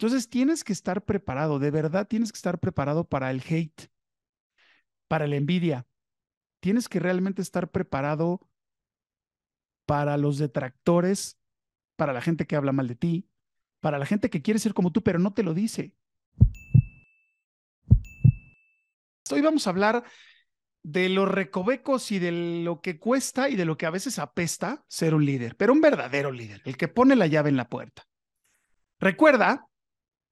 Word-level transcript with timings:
Entonces 0.00 0.30
tienes 0.30 0.64
que 0.64 0.72
estar 0.72 1.04
preparado, 1.04 1.58
de 1.58 1.70
verdad 1.70 2.08
tienes 2.08 2.32
que 2.32 2.38
estar 2.38 2.58
preparado 2.58 3.04
para 3.04 3.30
el 3.30 3.42
hate, 3.46 3.90
para 5.08 5.26
la 5.26 5.36
envidia. 5.36 5.86
Tienes 6.60 6.88
que 6.88 7.00
realmente 7.00 7.42
estar 7.42 7.70
preparado 7.70 8.40
para 9.84 10.16
los 10.16 10.38
detractores, 10.38 11.38
para 11.96 12.14
la 12.14 12.22
gente 12.22 12.46
que 12.46 12.56
habla 12.56 12.72
mal 12.72 12.88
de 12.88 12.94
ti, 12.94 13.28
para 13.80 13.98
la 13.98 14.06
gente 14.06 14.30
que 14.30 14.40
quiere 14.40 14.58
ser 14.58 14.72
como 14.72 14.90
tú, 14.90 15.02
pero 15.02 15.18
no 15.18 15.34
te 15.34 15.42
lo 15.42 15.52
dice. 15.52 15.92
Hoy 19.30 19.42
vamos 19.42 19.66
a 19.66 19.70
hablar 19.70 20.04
de 20.82 21.10
los 21.10 21.28
recovecos 21.28 22.10
y 22.10 22.18
de 22.18 22.62
lo 22.64 22.80
que 22.80 22.98
cuesta 22.98 23.50
y 23.50 23.54
de 23.54 23.66
lo 23.66 23.76
que 23.76 23.84
a 23.84 23.90
veces 23.90 24.18
apesta 24.18 24.82
ser 24.88 25.14
un 25.14 25.26
líder, 25.26 25.56
pero 25.58 25.74
un 25.74 25.82
verdadero 25.82 26.32
líder, 26.32 26.62
el 26.64 26.78
que 26.78 26.88
pone 26.88 27.16
la 27.16 27.26
llave 27.26 27.50
en 27.50 27.58
la 27.58 27.68
puerta. 27.68 28.08
Recuerda 28.98 29.69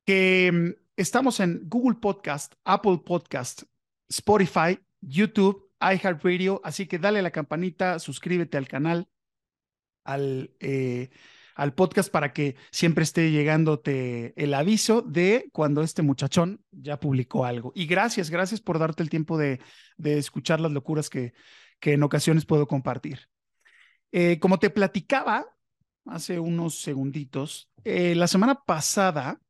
que 0.09 0.51
mm, 0.51 0.71
estamos 0.97 1.39
en 1.39 1.69
Google 1.69 1.99
Podcast, 2.01 2.55
Apple 2.65 3.03
Podcast, 3.05 3.65
Spotify, 4.09 4.79
YouTube, 5.03 5.71
iHeartRadio, 5.83 6.63
así 6.65 6.87
que 6.87 6.99
dale 6.99 7.21
la 7.21 7.31
campanita, 7.31 7.99
suscríbete 7.99 8.57
al 8.57 8.67
canal, 8.67 9.07
al, 10.05 10.51
eh, 10.61 11.11
al 11.55 11.75
podcast 11.75 12.11
para 12.11 12.33
que 12.33 12.57
siempre 12.71 13.05
esté 13.05 13.31
llegándote 13.31 14.33
el 14.43 14.55
aviso 14.55 15.03
de 15.03 15.51
cuando 15.53 15.83
este 15.83 16.01
muchachón 16.01 16.65
ya 16.71 16.99
publicó 16.99 17.45
algo. 17.45 17.73
Y 17.75 17.85
gracias, 17.85 18.31
gracias 18.31 18.63
por 18.63 18.79
darte 18.79 19.03
el 19.03 19.11
tiempo 19.11 19.37
de, 19.37 19.61
de 19.99 20.17
escuchar 20.17 20.59
las 20.59 20.73
locuras 20.73 21.11
que, 21.11 21.35
que 21.81 21.93
en 21.93 22.03
ocasiones 22.03 22.47
puedo 22.47 22.67
compartir. 22.67 23.29
Eh, 24.13 24.39
como 24.41 24.59
te 24.59 24.71
platicaba 24.71 25.45
hace 26.07 26.39
unos 26.39 26.81
segunditos, 26.81 27.71
eh, 27.85 28.15
la 28.15 28.27
semana 28.27 28.65
pasada 28.65 29.43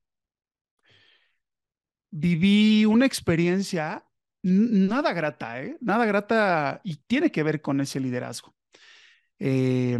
viví 2.11 2.85
una 2.85 3.07
experiencia 3.07 4.05
nada 4.43 5.13
grata, 5.13 5.63
¿eh? 5.63 5.77
Nada 5.81 6.07
grata 6.07 6.81
y 6.85 6.97
tiene 7.07 7.31
que 7.31 7.43
ver 7.43 7.61
con 7.61 7.81
ese 7.81 8.01
liderazgo. 8.01 8.55
Eh, 9.39 9.99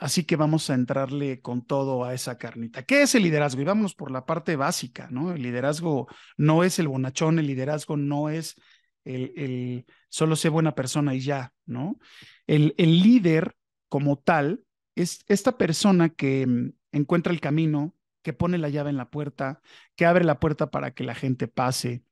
Así 0.00 0.24
que 0.24 0.36
vamos 0.36 0.70
a 0.70 0.74
entrarle 0.74 1.42
con 1.42 1.66
todo 1.66 2.04
a 2.04 2.14
esa 2.14 2.38
carnita. 2.38 2.84
¿Qué 2.84 3.02
es 3.02 3.14
el 3.14 3.22
liderazgo? 3.22 3.60
Y 3.60 3.66
vámonos 3.66 3.94
por 3.94 4.10
la 4.10 4.24
parte 4.24 4.56
básica, 4.56 5.08
¿no? 5.10 5.30
El 5.30 5.42
liderazgo 5.42 6.08
no 6.38 6.64
es 6.64 6.78
el 6.78 6.88
bonachón, 6.88 7.38
el 7.38 7.46
liderazgo 7.46 7.98
no 7.98 8.30
es 8.30 8.56
el, 9.04 9.84
solo 10.08 10.36
ser 10.36 10.52
buena 10.52 10.74
persona 10.74 11.14
y 11.14 11.20
ya, 11.20 11.52
¿no? 11.66 11.98
El, 12.46 12.74
el 12.78 13.02
líder 13.02 13.54
como 13.90 14.18
tal 14.18 14.64
es 14.94 15.22
esta 15.28 15.58
persona 15.58 16.08
que 16.08 16.46
mm, 16.46 16.72
encuentra 16.92 17.34
el 17.34 17.40
camino, 17.42 17.94
que 18.22 18.32
pone 18.32 18.58
la 18.58 18.68
llave 18.68 18.90
en 18.90 18.96
la 18.96 19.10
puerta, 19.10 19.60
que 19.96 20.06
abre 20.06 20.24
la 20.24 20.40
puerta 20.40 20.70
para 20.70 20.92
que 20.92 21.04
la 21.04 21.14
gente 21.14 21.48
pase 21.48 22.04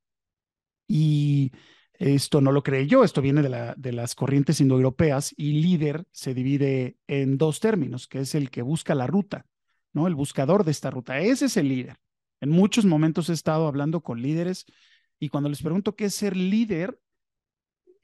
y 0.87 1.53
esto 1.95 2.41
no 2.41 2.53
lo 2.53 2.62
creé 2.62 2.87
yo, 2.87 3.05
esto 3.05 3.20
viene 3.20 3.42
de, 3.42 3.48
la, 3.48 3.75
de 3.77 3.92
las 3.92 4.15
corrientes 4.15 4.61
indoeuropeas 4.61 5.34
y 5.37 5.61
líder 5.61 6.06
se 6.12 6.33
divide 6.33 6.97
en 7.06 7.39
dos 7.39 7.61
términos, 7.61 8.06
que 8.06 8.20
es 8.20 8.34
el 8.34 8.50
que 8.50 8.62
busca 8.62 8.95
la 8.95 9.06
ruta, 9.06 9.47
¿no? 9.92 10.06
El 10.06 10.15
buscador 10.15 10.65
de 10.65 10.70
esta 10.70 10.91
ruta. 10.91 11.19
Ese 11.19 11.47
es 11.47 11.56
el 11.56 11.69
líder. 11.69 11.97
En 12.41 12.50
muchos 12.50 12.84
momentos 12.84 13.28
he 13.28 13.33
estado 13.33 13.67
hablando 13.67 14.00
con 14.00 14.22
líderes 14.22 14.65
y 15.19 15.28
cuando 15.28 15.48
les 15.48 15.61
pregunto 15.61 15.97
qué 15.97 16.05
es 16.06 16.15
ser 16.15 16.37
líder, 16.37 17.00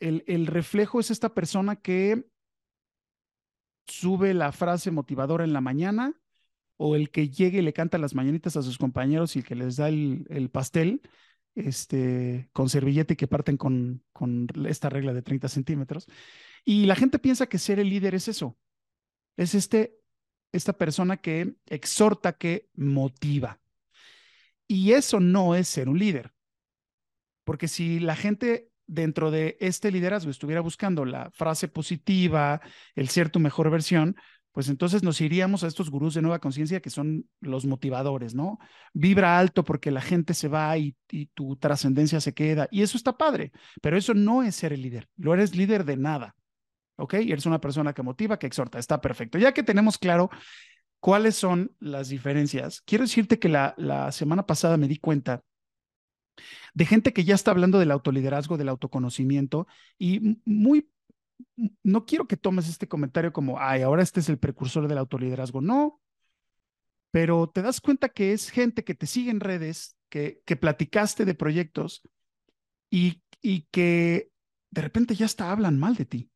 el 0.01 0.47
reflejo 0.47 1.01
es 1.01 1.11
esta 1.11 1.33
persona 1.33 1.77
que 1.77 2.27
sube 3.87 4.35
la 4.35 4.53
frase 4.53 4.91
motivadora 4.91 5.45
en 5.45 5.53
la 5.53 5.61
mañana 5.61 6.15
o 6.77 6.97
el 6.97 7.11
que 7.11 7.29
llegue 7.29 7.59
y 7.59 7.63
le 7.63 7.73
canta 7.73 7.99
las 7.99 8.15
mañanitas 8.15 8.57
a 8.57 8.63
sus 8.63 8.79
compañeros 8.79 9.37
y 9.37 9.43
que 9.43 9.55
les 9.55 9.77
da 9.77 9.89
el, 9.89 10.27
el 10.29 10.51
pastel 10.51 11.03
este, 11.55 12.49
con 12.53 12.69
servillete 12.69 13.17
que 13.17 13.29
parten 13.29 13.57
con, 13.57 14.03
con 14.13 14.49
esta 14.67 14.89
regla 14.89 15.13
de 15.13 15.23
30 15.23 15.49
centímetros. 15.49 16.07
Y 16.65 16.87
la 16.87 16.97
gente 16.97 17.19
piensa 17.19 17.47
que 17.47 17.59
ser 17.59 17.79
el 17.79 17.91
líder 17.91 18.15
es 18.15 18.29
eso. 18.29 18.57
Es 19.37 19.55
este, 19.55 19.99
esta 20.53 20.73
persona 20.73 21.17
que 21.17 21.55
exhorta, 21.67 22.33
que 22.33 22.69
motiva. 22.75 23.61
Y 24.67 24.93
eso 24.93 25.21
no 25.21 25.55
es 25.55 25.69
ser 25.69 25.89
un 25.89 25.99
líder. 25.99 26.33
Porque 27.45 27.69
si 27.69 28.01
la 28.01 28.17
gente 28.17 28.71
dentro 28.87 29.31
de 29.31 29.57
este 29.61 29.91
liderazgo 29.91 30.31
estuviera 30.31 30.61
buscando 30.61 31.05
la 31.05 31.31
frase 31.31 31.69
positiva, 31.69 32.61
el 32.95 33.09
ser 33.09 33.31
tu 33.31 33.41
mejor 33.41 33.71
versión, 33.71 34.17
pues 34.55 34.69
entonces 34.69 35.03
nos 35.03 35.21
iríamos 35.21 35.65
a 35.65 35.67
estos 35.67 35.91
gurús 35.91 36.15
de 36.15 36.23
nueva 36.23 36.39
conciencia 36.39 36.81
que 36.81 36.89
son 36.89 37.29
los 37.41 37.67
motivadores, 37.67 38.37
¿no? 38.37 38.61
Vibra 38.93 39.37
alto 39.37 39.65
porque 39.65 39.91
la 39.91 40.01
gente 40.01 40.33
se 40.33 40.47
va 40.47 40.79
y, 40.79 40.97
tu 41.35 41.57
trascendencia 41.57 42.21
se 42.21 42.35
queda. 42.35 42.69
Y 42.71 42.83
eso 42.83 42.97
está 42.97 43.19
padre, 43.19 43.51
pero 43.83 43.97
eso 43.97 44.15
no 44.15 44.45
es 44.45 44.55
ser 44.55 44.73
el 44.73 44.83
líder. 44.83 45.09
Lo 45.17 45.35
eres 45.35 45.57
líder 45.57 45.85
de 45.85 45.97
nada, 45.97 46.37
¿ok? 46.97 47.15
Eres 47.15 47.47
una 47.47 47.61
persona 47.61 47.95
que 47.95 48.05
motiva, 48.05 48.39
que 48.39 48.47
exhorta. 48.47 48.79
Está 48.79 49.01
perfecto. 49.01 49.39
Ya 49.39 49.53
que 49.53 49.65
tenemos 49.65 49.99
claro 49.99 50.31
cuáles 51.01 51.35
son 51.35 51.75
las 51.81 52.09
diferencias, 52.09 52.81
quiero 52.83 53.03
decirte 53.03 53.41
que 53.41 53.49
la, 53.49 53.75
la 53.77 54.13
semana 54.13 54.47
pasada 54.47 54.77
me 54.77 54.87
di 54.87 54.99
cuenta 54.99 55.43
de 56.75 56.87
gente 56.87 57.13
que 57.13 57.25
ya 57.25 57.35
está 57.35 57.51
hablando 57.51 57.81
del 57.81 57.91
autoliderazgo, 57.91 58.57
del 58.57 58.69
autoconocimiento 58.69 59.67
y 59.99 60.39
muy 60.45 60.89
no 61.83 62.05
quiero 62.07 62.27
que 62.27 62.37
tomes 62.37 62.69
este 62.69 62.89
comentario 62.89 63.33
como, 63.33 63.59
ay, 63.59 63.83
ahora 63.83 64.03
este 64.03 64.21
es 64.21 64.29
el 64.29 64.39
precursor 64.39 64.89
del 64.89 64.99
autoliderazgo. 64.99 65.61
No, 65.61 66.01
pero 67.11 67.49
te 67.49 67.63
das 67.63 67.81
cuenta 67.81 68.09
que 68.09 68.33
es 68.33 68.51
gente 68.51 68.85
que 68.85 68.95
te 68.95 69.07
sigue 69.07 69.31
en 69.31 69.41
redes, 69.41 69.97
que, 70.09 70.43
que 70.45 70.57
platicaste 70.57 71.25
de 71.25 71.35
proyectos 71.35 72.03
y, 72.91 73.23
y 73.41 73.69
que 73.71 74.31
de 74.71 74.83
repente 74.83 75.15
ya 75.15 75.27
hasta 75.27 75.53
hablan 75.53 75.79
mal 75.79 75.95
de 75.95 76.07
ti. 76.07 76.31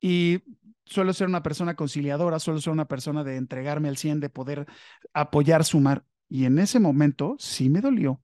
Y 0.00 0.42
suelo 0.84 1.12
ser 1.14 1.26
una 1.26 1.42
persona 1.42 1.74
conciliadora, 1.74 2.38
suelo 2.38 2.60
ser 2.60 2.72
una 2.72 2.86
persona 2.86 3.24
de 3.24 3.36
entregarme 3.36 3.88
al 3.88 3.96
100, 3.96 4.20
de 4.20 4.28
poder 4.28 4.66
apoyar, 5.12 5.64
sumar. 5.64 6.04
Y 6.28 6.44
en 6.44 6.58
ese 6.58 6.78
momento 6.78 7.36
sí 7.38 7.70
me 7.70 7.80
dolió. 7.80 8.22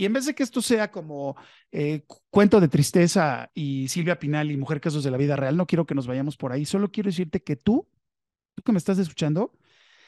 Y 0.00 0.06
en 0.06 0.14
vez 0.14 0.24
de 0.24 0.34
que 0.34 0.42
esto 0.42 0.62
sea 0.62 0.90
como 0.90 1.36
eh, 1.72 2.06
cuento 2.30 2.58
de 2.58 2.68
tristeza 2.68 3.50
y 3.52 3.86
Silvia 3.88 4.18
Pinal 4.18 4.50
y 4.50 4.56
Mujer 4.56 4.80
Casos 4.80 5.04
de 5.04 5.10
la 5.10 5.18
Vida 5.18 5.36
Real, 5.36 5.58
no 5.58 5.66
quiero 5.66 5.84
que 5.84 5.94
nos 5.94 6.06
vayamos 6.06 6.38
por 6.38 6.52
ahí, 6.52 6.64
solo 6.64 6.90
quiero 6.90 7.08
decirte 7.08 7.42
que 7.42 7.54
tú, 7.54 7.86
tú 8.54 8.62
que 8.62 8.72
me 8.72 8.78
estás 8.78 8.98
escuchando, 8.98 9.52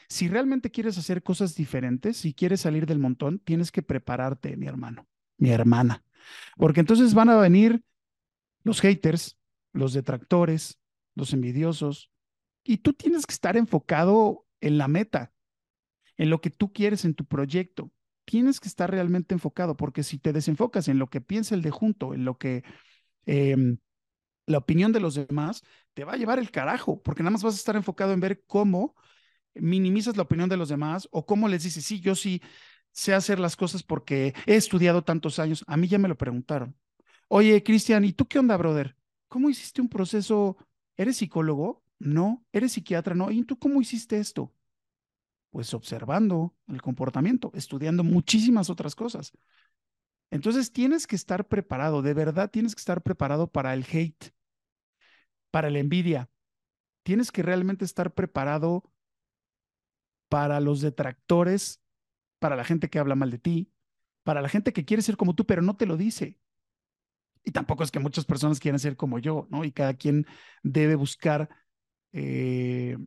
si 0.09 0.29
realmente 0.29 0.71
quieres 0.71 0.97
hacer 0.97 1.21
cosas 1.21 1.53
diferentes, 1.53 2.17
si 2.17 2.33
quieres 2.33 2.61
salir 2.61 2.87
del 2.87 2.97
montón, 2.97 3.37
tienes 3.37 3.71
que 3.71 3.83
prepararte, 3.83 4.57
mi 4.57 4.65
hermano, 4.65 5.07
mi 5.37 5.51
hermana, 5.51 6.03
porque 6.57 6.79
entonces 6.79 7.13
van 7.13 7.29
a 7.29 7.35
venir 7.35 7.83
los 8.63 8.81
haters, 8.81 9.37
los 9.73 9.93
detractores, 9.93 10.79
los 11.13 11.33
envidiosos, 11.33 12.09
y 12.63 12.77
tú 12.77 12.93
tienes 12.93 13.27
que 13.27 13.33
estar 13.33 13.57
enfocado 13.57 14.47
en 14.59 14.79
la 14.79 14.87
meta, 14.87 15.33
en 16.17 16.31
lo 16.31 16.41
que 16.41 16.49
tú 16.49 16.73
quieres 16.73 17.05
en 17.05 17.13
tu 17.13 17.25
proyecto 17.25 17.91
tienes 18.25 18.59
que 18.59 18.67
estar 18.67 18.89
realmente 18.91 19.33
enfocado, 19.35 19.77
porque 19.77 20.03
si 20.03 20.19
te 20.19 20.33
desenfocas 20.33 20.87
en 20.87 20.99
lo 20.99 21.07
que 21.09 21.21
piensa 21.21 21.55
el 21.55 21.61
de 21.61 21.71
junto, 21.71 22.13
en 22.13 22.25
lo 22.25 22.37
que 22.37 22.63
em, 23.25 23.77
la 24.45 24.59
opinión 24.59 24.91
de 24.91 24.99
los 24.99 25.15
demás, 25.15 25.63
te 25.93 26.03
va 26.03 26.13
a 26.13 26.17
llevar 26.17 26.39
el 26.39 26.51
carajo, 26.51 27.01
porque 27.01 27.23
nada 27.23 27.31
más 27.31 27.43
vas 27.43 27.55
a 27.55 27.57
estar 27.57 27.75
enfocado 27.75 28.13
en 28.13 28.19
ver 28.19 28.43
cómo 28.45 28.95
minimizas 29.55 30.17
la 30.17 30.23
opinión 30.23 30.49
de 30.49 30.57
los 30.57 30.69
demás 30.69 31.07
o 31.11 31.25
cómo 31.25 31.47
les 31.47 31.63
dices, 31.63 31.85
sí, 31.85 31.99
yo 32.01 32.15
sí 32.15 32.41
sé 32.91 33.13
hacer 33.13 33.39
las 33.39 33.55
cosas 33.55 33.83
porque 33.83 34.33
he 34.45 34.55
estudiado 34.55 35.03
tantos 35.03 35.39
años. 35.39 35.63
A 35.67 35.77
mí 35.77 35.87
ya 35.87 35.97
me 35.99 36.07
lo 36.07 36.17
preguntaron. 36.17 36.75
Oye, 37.29 37.63
Cristian, 37.63 38.05
¿y 38.05 38.13
tú 38.13 38.27
qué 38.27 38.39
onda, 38.39 38.57
brother? 38.57 38.95
¿Cómo 39.27 39.49
hiciste 39.49 39.81
un 39.81 39.89
proceso? 39.89 40.57
¿Eres 40.97 41.17
psicólogo? 41.17 41.83
No. 41.99 42.45
¿Eres 42.53 42.73
psiquiatra? 42.73 43.15
No. 43.15 43.31
¿Y 43.31 43.43
tú 43.45 43.57
cómo 43.59 43.81
hiciste 43.81 44.19
esto? 44.19 44.53
Pues 45.53 45.71
observando 45.75 46.55
el 46.67 46.81
comportamiento, 46.81 47.51
estudiando 47.53 48.03
muchísimas 48.03 48.71
otras 48.71 48.95
cosas. 48.95 49.31
Entonces 50.31 50.73
tienes 50.73 51.05
que 51.05 51.15
estar 51.15 51.47
preparado, 51.47 52.01
de 52.01 52.15
verdad 52.15 52.49
tienes 52.49 52.73
que 52.73 52.79
estar 52.79 53.03
preparado 53.03 53.51
para 53.51 53.75
el 53.75 53.85
hate, 53.85 54.33
para 55.51 55.69
la 55.69 55.77
envidia. 55.77 56.27
Tienes 57.03 57.31
que 57.31 57.43
realmente 57.43 57.85
estar 57.85 58.15
preparado 58.15 58.91
para 60.27 60.59
los 60.59 60.81
detractores, 60.81 61.83
para 62.39 62.55
la 62.55 62.63
gente 62.63 62.89
que 62.89 62.97
habla 62.97 63.13
mal 63.13 63.29
de 63.29 63.37
ti, 63.37 63.71
para 64.23 64.41
la 64.41 64.49
gente 64.49 64.73
que 64.73 64.85
quiere 64.85 65.03
ser 65.03 65.17
como 65.17 65.35
tú, 65.35 65.45
pero 65.45 65.61
no 65.61 65.75
te 65.77 65.85
lo 65.85 65.97
dice. 65.97 66.39
Y 67.43 67.51
tampoco 67.51 67.83
es 67.83 67.91
que 67.91 67.99
muchas 67.99 68.25
personas 68.25 68.59
quieran 68.59 68.79
ser 68.79 68.95
como 68.95 69.19
yo, 69.19 69.45
¿no? 69.51 69.65
Y 69.65 69.71
cada 69.71 69.93
quien 69.93 70.25
debe 70.63 70.95
buscar 70.95 71.47
eh, 72.11 72.97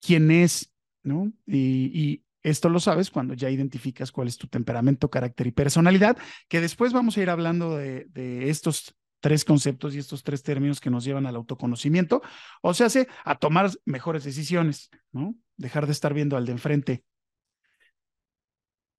quién 0.00 0.32
es 0.32 0.72
¿no? 1.08 1.32
Y, 1.46 2.22
esto 2.44 2.68
lo 2.68 2.78
sabes 2.78 3.10
cuando 3.10 3.34
ya 3.34 3.50
identificas 3.50 4.12
cuál 4.12 4.28
es 4.28 4.38
tu 4.38 4.46
temperamento, 4.46 5.10
carácter 5.10 5.48
y 5.48 5.50
personalidad, 5.50 6.16
que 6.48 6.60
después 6.60 6.92
vamos 6.92 7.16
a 7.16 7.20
ir 7.20 7.30
hablando 7.30 7.76
de, 7.76 8.06
estos 8.48 8.94
tres 9.20 9.44
conceptos 9.44 9.94
y 9.94 9.98
estos 9.98 10.22
tres 10.22 10.44
términos 10.44 10.80
que 10.80 10.88
nos 10.88 11.04
llevan 11.04 11.26
al 11.26 11.34
autoconocimiento, 11.34 12.22
o 12.62 12.72
sea, 12.74 12.86
hace 12.86 13.08
a 13.24 13.34
tomar 13.34 13.70
mejores 13.84 14.22
decisiones, 14.22 14.88
¿no? 15.10 15.34
Dejar 15.56 15.86
de 15.86 15.92
estar 15.92 16.14
viendo 16.14 16.36
al 16.36 16.46
de 16.46 16.52
enfrente. 16.52 17.04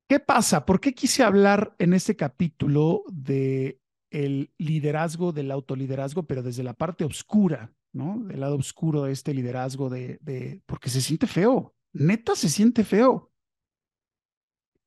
¿Qué 0.10 0.20
pasa? 0.20 0.66
¿Por 0.66 0.82
qué 0.82 0.94
quise 0.94 1.24
hablar 1.24 1.74
en 1.80 1.94
este 1.94 2.18
capítulo 2.18 3.04
de 3.08 3.80
el 4.12 4.52
liderazgo, 4.58 5.32
del 5.32 5.52
autoliderazgo, 5.52 6.24
pero 6.24 6.44
desde 6.44 6.64
la 6.64 6.74
parte 6.74 7.06
oscura, 7.06 7.72
¿no? 7.94 8.20
Del 8.26 8.42
lado 8.42 8.58
oscuro 8.58 9.04
de 9.04 9.14
este 9.14 9.34
liderazgo, 9.34 9.90
de, 9.90 10.20
de 10.22 10.62
porque 10.66 10.90
se 10.90 11.02
siente 11.02 11.28
feo, 11.28 11.74
neta 11.94 12.36
se 12.36 12.50
siente 12.50 12.83
feo. 12.83 13.31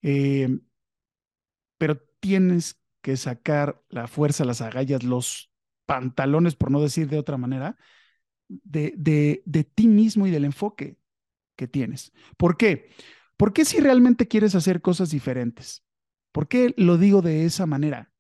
Eh, 0.03 0.49
pero 1.79 1.99
tienes 2.21 2.81
que 3.01 3.17
sacar 3.17 3.83
la 3.89 4.07
fuerza, 4.07 4.45
las 4.45 4.61
agallas, 4.61 5.03
los 5.03 5.51
pantalones, 5.87 6.55
por 6.55 6.71
no 6.71 6.81
decir 6.81 7.09
de 7.09 7.19
otra 7.19 7.37
manera, 7.37 7.77
de, 8.49 8.95
de, 8.97 9.43
de 9.47 9.65
ti 9.65 9.89
mismo 9.89 10.27
y 10.27 10.31
del 10.31 10.45
enfoque 10.45 10.99
que 11.57 11.69
tienes. 11.69 12.13
¿Por 12.37 12.57
qué? 12.57 12.91
¿Por 13.37 13.53
qué 13.53 13.65
si 13.65 13.81
realmente 13.81 14.29
quieres 14.29 14.55
hacer 14.55 14.83
cosas 14.83 15.11
diferentes? 15.11 15.85
¿Por 16.33 16.49
qué 16.49 16.75
lo 16.77 16.99
digo 16.99 17.23
de 17.23 17.45
esa 17.45 17.67
manera? 17.67 18.13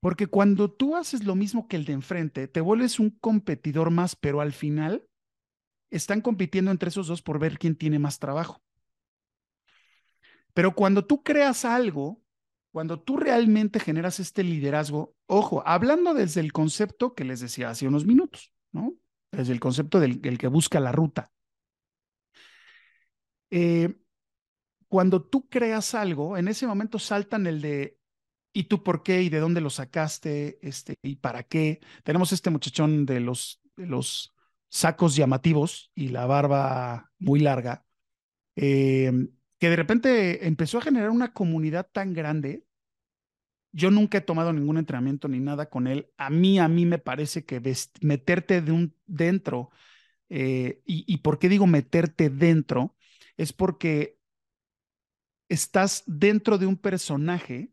Porque 0.00 0.26
cuando 0.26 0.70
tú 0.70 0.96
haces 0.96 1.24
lo 1.24 1.34
mismo 1.36 1.68
que 1.68 1.76
el 1.76 1.84
de 1.84 1.94
enfrente, 1.94 2.48
te 2.48 2.60
vuelves 2.60 3.00
un 3.00 3.10
competidor 3.10 3.90
más, 3.90 4.16
pero 4.16 4.40
al 4.40 4.52
final 4.52 5.06
están 5.92 6.20
compitiendo 6.20 6.70
entre 6.70 6.88
esos 6.88 7.06
dos 7.06 7.22
por 7.22 7.38
ver 7.38 7.58
quién 7.58 7.76
tiene 7.76 7.98
más 7.98 8.18
trabajo. 8.18 8.62
Pero 10.54 10.74
cuando 10.74 11.04
tú 11.04 11.22
creas 11.22 11.64
algo, 11.64 12.22
cuando 12.72 13.00
tú 13.00 13.16
realmente 13.16 13.78
generas 13.78 14.18
este 14.18 14.42
liderazgo, 14.42 15.14
ojo, 15.26 15.62
hablando 15.66 16.14
desde 16.14 16.40
el 16.40 16.52
concepto 16.52 17.14
que 17.14 17.24
les 17.24 17.40
decía 17.40 17.70
hace 17.70 17.86
unos 17.86 18.06
minutos, 18.06 18.52
¿no? 18.72 18.94
Desde 19.30 19.52
el 19.52 19.60
concepto 19.60 20.00
del, 20.00 20.20
que 20.20 20.46
busca 20.48 20.80
la 20.80 20.92
ruta. 20.92 21.30
Eh, 23.50 23.94
cuando 24.88 25.22
tú 25.22 25.48
creas 25.48 25.94
algo, 25.94 26.36
en 26.36 26.48
ese 26.48 26.66
momento 26.66 26.98
saltan 26.98 27.46
el 27.46 27.60
de 27.60 27.98
¿y 28.52 28.64
tú 28.64 28.82
por 28.82 29.02
qué? 29.02 29.22
¿Y 29.22 29.28
de 29.28 29.40
dónde 29.40 29.60
lo 29.60 29.70
sacaste? 29.70 30.58
Este, 30.66 30.96
¿Y 31.02 31.16
para 31.16 31.42
qué? 31.42 31.80
Tenemos 32.04 32.32
este 32.32 32.50
muchachón 32.50 33.06
de 33.06 33.20
los, 33.20 33.62
de 33.76 33.86
los 33.86 34.34
sacos 34.72 35.14
llamativos 35.14 35.92
y 35.94 36.08
la 36.08 36.24
barba 36.24 37.12
muy 37.18 37.40
larga, 37.40 37.84
eh, 38.56 39.12
que 39.58 39.70
de 39.70 39.76
repente 39.76 40.46
empezó 40.46 40.78
a 40.78 40.82
generar 40.82 41.10
una 41.10 41.34
comunidad 41.34 41.88
tan 41.92 42.14
grande. 42.14 42.64
Yo 43.70 43.90
nunca 43.90 44.18
he 44.18 44.22
tomado 44.22 44.52
ningún 44.52 44.78
entrenamiento 44.78 45.28
ni 45.28 45.40
nada 45.40 45.68
con 45.68 45.86
él. 45.86 46.10
A 46.16 46.30
mí, 46.30 46.58
a 46.58 46.68
mí 46.68 46.86
me 46.86 46.98
parece 46.98 47.44
que 47.44 47.60
meterte 48.00 48.62
de 48.62 48.72
un, 48.72 48.96
dentro, 49.06 49.70
eh, 50.30 50.80
y, 50.86 51.04
y 51.06 51.18
por 51.18 51.38
qué 51.38 51.50
digo 51.50 51.66
meterte 51.66 52.30
dentro, 52.30 52.96
es 53.36 53.52
porque 53.52 54.18
estás 55.50 56.02
dentro 56.06 56.56
de 56.56 56.66
un 56.66 56.78
personaje 56.78 57.72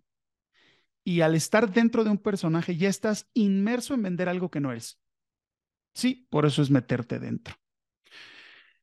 y 1.05 1.21
al 1.21 1.35
estar 1.35 1.71
dentro 1.71 2.03
de 2.03 2.09
un 2.09 2.17
personaje 2.17 2.75
ya 2.75 2.89
estás 2.89 3.29
inmerso 3.33 3.93
en 3.93 4.03
vender 4.03 4.27
algo 4.27 4.51
que 4.51 4.59
no 4.59 4.71
eres. 4.71 4.99
Sí, 5.93 6.27
por 6.29 6.45
eso 6.45 6.61
es 6.61 6.69
meterte 6.69 7.19
dentro. 7.19 7.55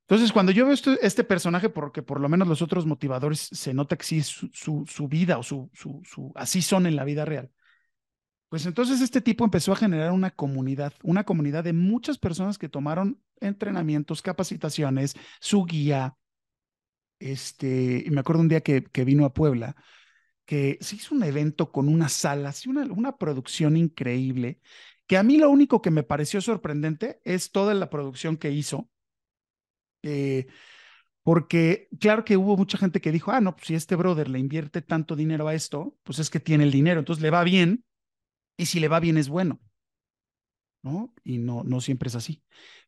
Entonces, 0.08 0.32
cuando 0.32 0.52
yo 0.52 0.66
veo 0.66 0.76
este, 1.02 1.24
personaje, 1.24 1.68
porque 1.68 2.00
por 2.00 2.20
lo 2.20 2.28
menos 2.28 2.46
los 2.46 2.62
otros 2.62 2.86
motivadores 2.86 3.40
se 3.40 3.74
nota 3.74 3.96
que 3.96 4.04
sí 4.04 4.18
es 4.18 4.26
su, 4.26 5.08
vida 5.08 5.38
o 5.38 5.42
su, 5.42 5.68
su, 5.74 6.32
así 6.36 6.62
son 6.62 6.86
en 6.86 6.94
la 6.94 7.04
vida 7.04 7.24
real, 7.24 7.50
pues 8.48 8.66
entonces 8.66 9.00
este 9.00 9.20
tipo 9.20 9.44
empezó 9.44 9.72
a 9.72 9.76
generar 9.76 10.12
una 10.12 10.30
comunidad, 10.30 10.92
una 11.02 11.24
comunidad 11.24 11.64
de 11.64 11.72
muchas 11.72 12.18
personas 12.18 12.56
que 12.56 12.68
tomaron 12.68 13.20
entrenamientos, 13.40 14.22
capacitaciones, 14.22 15.14
su 15.40 15.64
guía, 15.64 16.16
este, 17.18 18.04
y 18.06 18.10
me 18.10 18.20
acuerdo 18.20 18.42
un 18.42 18.48
día 18.48 18.60
que, 18.60 18.80
vino 19.04 19.24
a 19.24 19.32
Puebla, 19.32 19.74
que 20.44 20.78
se 20.80 20.96
hizo 20.96 21.14
un 21.14 21.24
evento 21.24 21.72
con 21.72 21.88
una 21.88 22.08
sala, 22.08 22.54
una, 22.68 22.84
una 22.84 23.16
producción 23.16 23.76
increíble, 23.76 24.60
que 25.06 25.16
a 25.16 25.22
mí 25.22 25.38
lo 25.38 25.50
único 25.50 25.82
que 25.82 25.90
me 25.90 26.02
pareció 26.02 26.40
sorprendente 26.40 27.20
es 27.24 27.52
toda 27.52 27.74
la 27.74 27.90
producción 27.90 28.36
que 28.36 28.50
hizo, 28.50 28.88
eh, 30.02 30.46
porque 31.22 31.88
claro 32.00 32.24
que 32.24 32.36
hubo 32.36 32.56
mucha 32.56 32.78
gente 32.78 33.00
que 33.00 33.12
dijo, 33.12 33.32
ah, 33.32 33.40
no, 33.40 33.56
pues 33.56 33.68
si 33.68 33.74
este 33.74 33.96
brother 33.96 34.28
le 34.28 34.38
invierte 34.38 34.82
tanto 34.82 35.16
dinero 35.16 35.48
a 35.48 35.54
esto, 35.54 35.96
pues 36.04 36.18
es 36.18 36.30
que 36.30 36.40
tiene 36.40 36.64
el 36.64 36.72
dinero, 36.72 37.00
entonces 37.00 37.22
le 37.22 37.30
va 37.30 37.44
bien, 37.44 37.84
y 38.56 38.66
si 38.66 38.80
le 38.80 38.88
va 38.88 39.00
bien 39.00 39.18
es 39.18 39.28
bueno, 39.28 39.60
¿no? 40.82 41.12
Y 41.24 41.38
no, 41.38 41.64
no 41.64 41.80
siempre 41.80 42.08
es 42.08 42.14
así. 42.14 42.42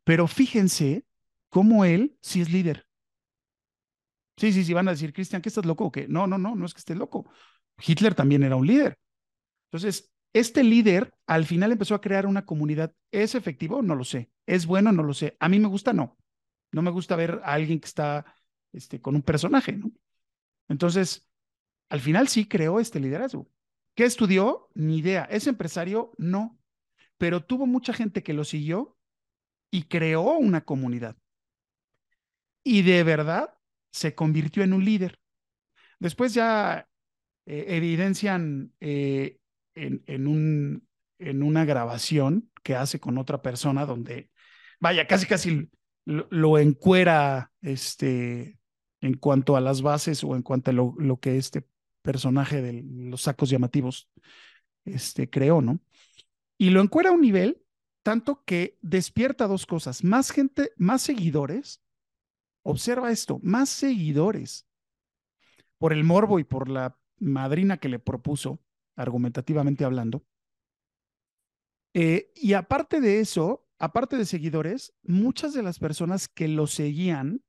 Pero 0.04 0.26
fíjense 0.26 1.04
cómo 1.48 1.84
él 1.84 2.16
sí 2.22 2.40
es 2.40 2.50
líder. 2.52 2.86
Sí, 4.36 4.52
sí, 4.52 4.64
sí, 4.64 4.72
van 4.72 4.86
a 4.88 4.92
decir, 4.92 5.12
Cristian, 5.12 5.42
¿que 5.42 5.48
estás 5.48 5.66
loco 5.66 5.86
o? 5.86 5.92
No, 6.08 6.26
no, 6.26 6.38
no, 6.38 6.54
no 6.54 6.64
es 6.66 6.72
que 6.72 6.78
esté 6.78 6.94
loco. 6.94 7.28
Hitler 7.84 8.14
también 8.14 8.44
era 8.44 8.54
un 8.56 8.66
líder. 8.66 8.96
Entonces, 9.66 10.12
este 10.32 10.62
líder 10.62 11.14
al 11.26 11.46
final 11.46 11.72
empezó 11.72 11.94
a 11.94 12.00
crear 12.00 12.26
una 12.26 12.44
comunidad. 12.44 12.94
¿Es 13.10 13.34
efectivo? 13.34 13.82
No 13.82 13.94
lo 13.94 14.04
sé. 14.04 14.30
¿Es 14.46 14.66
bueno? 14.66 14.92
No 14.92 15.02
lo 15.02 15.14
sé. 15.14 15.36
A 15.40 15.48
mí 15.48 15.58
me 15.58 15.68
gusta, 15.68 15.92
no. 15.92 16.16
No 16.72 16.82
me 16.82 16.90
gusta 16.90 17.16
ver 17.16 17.40
a 17.44 17.54
alguien 17.54 17.80
que 17.80 17.86
está 17.86 18.24
este, 18.72 19.00
con 19.00 19.14
un 19.14 19.22
personaje, 19.22 19.72
¿no? 19.72 19.90
Entonces, 20.68 21.28
al 21.88 22.00
final 22.00 22.28
sí 22.28 22.46
creó 22.46 22.80
este 22.80 23.00
liderazgo. 23.00 23.48
¿Qué 23.94 24.04
estudió? 24.04 24.68
Ni 24.74 24.98
idea. 24.98 25.24
¿Es 25.24 25.46
empresario? 25.46 26.12
No. 26.18 26.58
Pero 27.16 27.44
tuvo 27.44 27.66
mucha 27.66 27.92
gente 27.92 28.22
que 28.22 28.34
lo 28.34 28.44
siguió 28.44 28.96
y 29.70 29.84
creó 29.84 30.38
una 30.38 30.64
comunidad. 30.64 31.16
Y 32.62 32.82
de 32.82 33.02
verdad 33.02 33.54
se 33.90 34.14
convirtió 34.14 34.62
en 34.62 34.72
un 34.72 34.84
líder. 34.84 35.18
Después 35.98 36.34
ya 36.34 36.88
eh, 37.46 37.64
evidencian 37.68 38.72
eh, 38.80 39.38
en, 39.86 40.02
en, 40.06 40.26
un, 40.26 40.86
en 41.18 41.42
una 41.42 41.64
grabación 41.64 42.50
que 42.62 42.74
hace 42.74 43.00
con 43.00 43.18
otra 43.18 43.42
persona 43.42 43.86
donde, 43.86 44.30
vaya, 44.80 45.06
casi 45.06 45.26
casi 45.26 45.70
lo, 46.04 46.58
encuera 46.58 47.52
este, 47.60 48.58
en 49.00 49.14
cuanto 49.14 49.56
a 49.56 49.60
las 49.60 49.82
bases 49.82 50.24
o 50.24 50.36
en 50.36 50.42
cuanto 50.42 50.70
a 50.70 50.74
lo, 50.74 50.94
lo 50.98 51.18
que 51.18 51.36
este 51.36 51.66
personaje 52.02 52.62
de 52.62 52.84
los 52.86 53.22
sacos 53.22 53.50
llamativos 53.50 54.08
este, 54.84 55.28
creó, 55.28 55.60
¿no? 55.60 55.80
Y 56.56 56.70
lo 56.70 56.80
encuera 56.80 57.10
a 57.10 57.12
un 57.12 57.20
nivel 57.20 57.62
tanto 58.02 58.42
que 58.44 58.78
despierta 58.80 59.46
dos 59.46 59.66
cosas, 59.66 60.02
más 60.02 60.30
gente, 60.30 60.72
más 60.76 61.02
seguidores 61.02 61.82
Observa 62.68 63.10
esto, 63.10 63.40
más 63.42 63.70
seguidores 63.70 64.66
por 65.78 65.94
el 65.94 66.04
morbo 66.04 66.38
y 66.38 66.44
por 66.44 66.68
la 66.68 66.98
madrina 67.18 67.78
que 67.78 67.88
le 67.88 67.98
propuso, 67.98 68.60
argumentativamente 68.98 69.84
hablando. 69.84 70.24
Eh, 71.94 72.30
y 72.34 72.52
aparte 72.52 73.00
de 73.00 73.20
eso, 73.20 73.66
aparte 73.78 74.16
de 74.16 74.26
seguidores, 74.26 74.92
muchas 75.02 75.54
de 75.54 75.62
las 75.62 75.78
personas 75.78 76.28
que 76.28 76.48
lo 76.48 76.66
seguían 76.66 77.42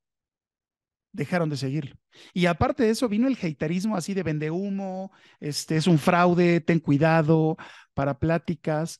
dejaron 1.11 1.49
de 1.49 1.57
seguirlo. 1.57 1.95
Y 2.33 2.45
aparte 2.45 2.83
de 2.83 2.91
eso, 2.91 3.09
vino 3.09 3.27
el 3.27 3.37
haterismo 3.41 3.97
así 3.97 4.13
de 4.13 4.23
vende 4.23 4.51
humo, 4.51 5.11
este 5.39 5.75
es 5.75 5.87
un 5.87 5.97
fraude, 5.97 6.61
ten 6.61 6.79
cuidado 6.79 7.57
para 7.93 8.19
pláticas, 8.19 8.99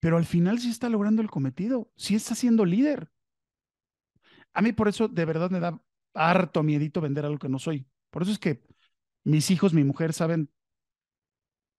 pero 0.00 0.16
al 0.16 0.26
final 0.26 0.58
sí 0.58 0.70
está 0.70 0.88
logrando 0.88 1.22
el 1.22 1.30
cometido, 1.30 1.90
sí 1.96 2.14
está 2.16 2.34
siendo 2.34 2.64
líder. 2.64 3.10
A 4.52 4.62
mí 4.62 4.72
por 4.72 4.88
eso 4.88 5.08
de 5.08 5.24
verdad 5.24 5.50
me 5.50 5.60
da 5.60 5.80
harto 6.14 6.62
miedito 6.62 7.00
vender 7.00 7.24
algo 7.24 7.38
que 7.38 7.48
no 7.48 7.58
soy. 7.58 7.86
Por 8.10 8.22
eso 8.22 8.32
es 8.32 8.38
que 8.38 8.62
mis 9.24 9.50
hijos, 9.50 9.72
mi 9.72 9.84
mujer 9.84 10.12
saben 10.12 10.50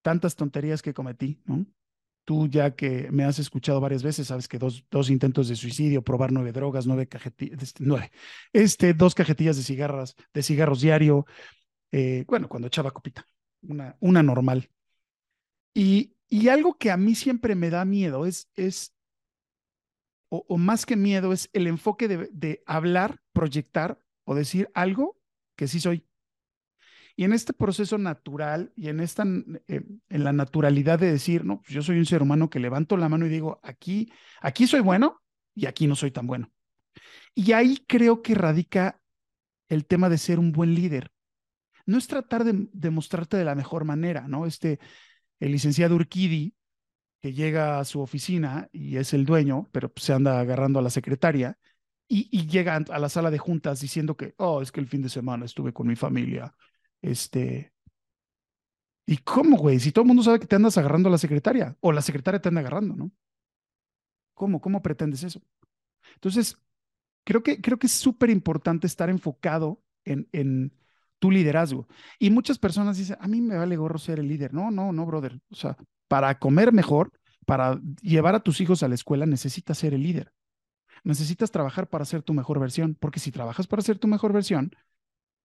tantas 0.01 0.35
tonterías 0.35 0.81
que 0.81 0.93
cometí, 0.93 1.41
¿no? 1.45 1.65
Tú 2.25 2.47
ya 2.47 2.75
que 2.75 3.09
me 3.11 3.23
has 3.23 3.39
escuchado 3.39 3.79
varias 3.79 4.03
veces, 4.03 4.27
sabes 4.27 4.47
que 4.47 4.59
dos, 4.59 4.85
dos 4.91 5.09
intentos 5.09 5.47
de 5.47 5.55
suicidio, 5.55 6.03
probar 6.03 6.31
nueve 6.31 6.51
drogas, 6.51 6.85
nueve 6.85 7.07
cajetillas, 7.07 7.63
este, 7.63 7.83
nueve, 7.85 8.11
este, 8.51 8.93
dos 8.93 9.15
cajetillas 9.15 9.55
de 9.55 9.63
cigarras, 9.63 10.15
de 10.33 10.43
cigarros 10.43 10.81
diario, 10.81 11.25
eh, 11.91 12.25
bueno, 12.27 12.49
cuando 12.49 12.67
echaba 12.67 12.91
copita, 12.91 13.25
una, 13.61 13.95
una 14.01 14.21
normal. 14.23 14.69
Y, 15.73 16.15
y 16.27 16.49
algo 16.49 16.77
que 16.77 16.91
a 16.91 16.97
mí 16.97 17.15
siempre 17.15 17.55
me 17.55 17.69
da 17.69 17.85
miedo 17.85 18.25
es, 18.25 18.49
es 18.55 18.93
o, 20.29 20.57
más 20.57 20.85
que 20.85 20.95
miedo, 20.95 21.33
es 21.33 21.49
el 21.53 21.67
enfoque 21.67 22.07
de, 22.07 22.63
hablar, 22.65 23.21
proyectar 23.33 23.99
o 24.25 24.35
decir 24.35 24.69
algo 24.73 25.17
que 25.55 25.67
sí 25.67 25.79
soy. 25.79 26.05
Y 27.19 27.23
en 27.23 27.33
este 27.33 27.51
proceso 27.51 27.97
natural 27.97 28.71
y 28.75 28.89
en 28.89 28.99
esta, 28.99 29.23
eh, 29.67 29.81
en 30.07 30.23
la 30.23 30.33
naturalidad 30.33 30.99
de 30.99 31.11
decir, 31.11 31.43
no, 31.43 31.61
pues 31.61 31.73
yo 31.73 31.81
soy 31.81 31.97
un 31.97 32.05
ser 32.05 32.21
humano 32.21 32.51
que 32.51 32.59
levanto 32.59 32.95
la 32.95 33.09
mano 33.09 33.25
y 33.25 33.29
digo, 33.29 33.59
aquí, 33.63 34.13
aquí 34.39 34.67
soy 34.67 34.81
bueno 34.81 35.23
y 35.55 35.65
aquí 35.65 35.87
no 35.87 35.95
soy 35.95 36.11
tan 36.11 36.27
bueno. 36.27 36.51
Y 37.33 37.53
ahí 37.53 37.83
creo 37.87 38.21
que 38.21 38.35
radica 38.35 39.01
el 39.67 39.87
tema 39.87 40.09
de 40.09 40.19
ser 40.19 40.37
un 40.37 40.51
buen 40.51 40.75
líder. 40.75 41.11
No 41.87 41.97
es 41.97 42.05
tratar 42.05 42.43
de, 42.43 42.91
mostrarte 42.91 43.35
de 43.35 43.45
la 43.45 43.55
mejor 43.55 43.83
manera, 43.83 44.27
¿no? 44.27 44.45
Este, 44.45 44.79
el 45.39 45.51
licenciado 45.51 45.95
Urquidi 45.95 46.53
que 47.19 47.33
llega 47.33 47.79
a 47.79 47.85
su 47.85 47.99
oficina 47.99 48.69
y 48.71 48.97
es 48.97 49.13
el 49.15 49.25
dueño, 49.25 49.69
pero 49.71 49.91
se 49.95 50.13
anda 50.13 50.39
agarrando 50.39 50.77
a 50.77 50.83
la 50.83 50.91
secretaria 50.91 51.57
y, 52.07 52.47
llega 52.47 52.75
a 52.75 52.99
la 52.99 53.09
sala 53.09 53.31
de 53.31 53.39
juntas 53.39 53.81
diciendo 53.81 54.15
que, 54.15 54.35
oh, 54.37 54.61
es 54.61 54.71
que 54.71 54.81
el 54.81 54.87
fin 54.87 55.01
de 55.01 55.09
semana 55.09 55.45
estuve 55.45 55.73
con 55.73 55.87
mi 55.87 55.95
familia, 55.95 56.53
este, 57.01 57.73
¿Y 59.09 59.17
cómo, 59.19 59.57
güey? 59.57 59.79
Si 59.79 59.93
todo 59.93 60.03
el 60.03 60.07
mundo 60.09 60.21
sabe 60.21 60.39
que 60.39 60.47
te 60.47 60.57
andas 60.57 60.77
agarrando 60.77 61.07
a 61.07 61.11
la 61.13 61.17
secretaria 61.17 61.77
o 61.79 61.93
la 61.93 62.01
secretaria 62.01 62.41
te 62.41 62.49
anda 62.49 62.59
agarrando, 62.59 62.93
¿no? 62.93 63.11
¿Cómo? 64.33 64.59
¿Cómo 64.59 64.81
pretendes 64.81 65.23
eso? 65.23 65.41
Entonces, 66.15 66.57
creo 67.23 67.41
que, 67.41 67.61
creo 67.61 67.79
que 67.79 67.87
es 67.87 67.93
súper 67.93 68.29
importante 68.29 68.85
estar 68.85 69.09
enfocado 69.09 69.81
en, 70.03 70.27
en 70.33 70.73
tu 71.19 71.31
liderazgo. 71.31 71.87
Y 72.19 72.29
muchas 72.31 72.59
personas 72.59 72.97
dicen, 72.97 73.17
a 73.21 73.27
mí 73.29 73.39
me 73.41 73.55
vale 73.55 73.77
gorro 73.77 73.97
ser 73.97 74.19
el 74.19 74.27
líder. 74.27 74.53
No, 74.53 74.71
no, 74.71 74.91
no, 74.91 75.05
brother. 75.05 75.39
O 75.51 75.55
sea, 75.55 75.77
para 76.09 76.37
comer 76.37 76.73
mejor, 76.73 77.13
para 77.45 77.79
llevar 78.01 78.35
a 78.35 78.41
tus 78.41 78.59
hijos 78.59 78.83
a 78.83 78.89
la 78.89 78.95
escuela, 78.95 79.25
necesitas 79.25 79.77
ser 79.77 79.93
el 79.93 80.03
líder. 80.03 80.33
Necesitas 81.05 81.49
trabajar 81.49 81.87
para 81.87 82.03
ser 82.03 82.23
tu 82.23 82.33
mejor 82.33 82.59
versión, 82.59 82.95
porque 82.99 83.21
si 83.21 83.31
trabajas 83.31 83.67
para 83.67 83.81
ser 83.81 83.97
tu 83.99 84.09
mejor 84.09 84.33
versión, 84.33 84.75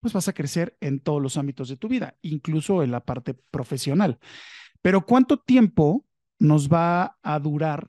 pues 0.02 0.12
vas 0.12 0.26
a 0.26 0.32
crecer 0.32 0.76
en 0.80 0.98
todos 0.98 1.22
los 1.22 1.36
ámbitos 1.36 1.68
de 1.68 1.76
tu 1.76 1.86
vida, 1.88 2.16
incluso 2.22 2.82
en 2.82 2.90
la 2.90 3.04
parte 3.04 3.34
profesional. 3.34 4.18
Pero 4.82 5.06
¿cuánto 5.06 5.38
tiempo 5.38 6.04
nos 6.40 6.68
va 6.68 7.18
a 7.22 7.38
durar 7.38 7.88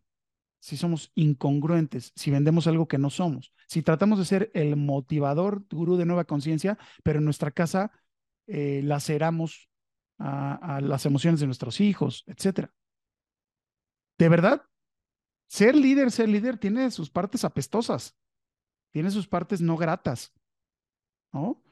si 0.59 0.77
somos 0.77 1.11
incongruentes, 1.15 2.13
si 2.15 2.29
vendemos 2.29 2.67
algo 2.67 2.87
que 2.87 2.99
no 2.99 3.09
somos, 3.09 3.51
si 3.67 3.81
tratamos 3.81 4.19
de 4.19 4.25
ser 4.25 4.51
el 4.53 4.75
motivador 4.75 5.65
gurú 5.71 5.97
de 5.97 6.05
nueva 6.05 6.25
conciencia, 6.25 6.77
pero 7.01 7.17
en 7.17 7.25
nuestra 7.25 7.49
casa 7.49 7.91
eh, 8.45 8.81
laceramos 8.83 9.67
a, 10.19 10.75
a, 10.75 10.81
las 10.81 11.07
emociones 11.07 11.39
de 11.39 11.47
nuestros 11.47 11.81
hijos, 11.81 12.23
etcétera. 12.27 12.71
De 14.19 14.29
verdad, 14.29 14.61
ser 15.47 15.75
líder, 15.75 16.11
ser 16.11 16.29
líder 16.29 16.59
tiene 16.59 16.91
sus 16.91 17.09
partes 17.09 17.43
apestosas, 17.43 18.15
tiene 18.91 19.09
sus 19.09 19.27
partes 19.27 19.61
no 19.61 19.77
gratas, 19.77 20.31
¿no? 21.33 21.63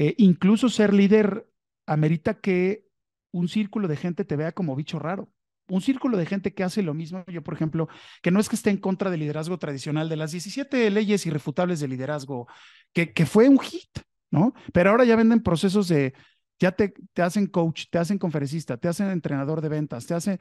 Eh, 0.00 0.14
incluso 0.18 0.68
ser 0.68 0.94
líder 0.94 1.50
amerita 1.84 2.34
que 2.34 2.86
un 3.32 3.48
círculo 3.48 3.88
de 3.88 3.96
gente 3.96 4.24
te 4.24 4.36
vea 4.36 4.52
como 4.52 4.76
bicho 4.76 5.00
raro. 5.00 5.28
Un 5.68 5.80
círculo 5.80 6.16
de 6.16 6.24
gente 6.24 6.54
que 6.54 6.62
hace 6.62 6.84
lo 6.84 6.94
mismo. 6.94 7.24
Yo, 7.26 7.42
por 7.42 7.54
ejemplo, 7.54 7.88
que 8.22 8.30
no 8.30 8.38
es 8.38 8.48
que 8.48 8.54
esté 8.54 8.70
en 8.70 8.76
contra 8.76 9.10
del 9.10 9.18
liderazgo 9.18 9.58
tradicional, 9.58 10.08
de 10.08 10.14
las 10.14 10.30
17 10.30 10.88
leyes 10.92 11.26
irrefutables 11.26 11.80
de 11.80 11.88
liderazgo, 11.88 12.46
que, 12.92 13.26
fue 13.26 13.48
un 13.48 13.58
hit, 13.58 13.90
¿no? 14.30 14.54
Pero 14.72 14.90
ahora 14.90 15.04
ya 15.04 15.16
venden 15.16 15.42
procesos 15.42 15.88
de, 15.88 16.14
ya 16.60 16.70
te, 16.70 16.94
te 17.12 17.22
hacen 17.22 17.48
coach, 17.48 17.86
te 17.90 17.98
hacen 17.98 18.18
conferencista, 18.18 18.76
te 18.76 18.86
hacen 18.86 19.08
entrenador 19.10 19.60
de 19.60 19.68
ventas, 19.68 20.06
te 20.06 20.14
hacen, 20.14 20.38